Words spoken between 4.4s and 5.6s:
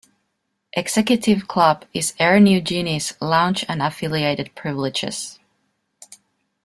privileges.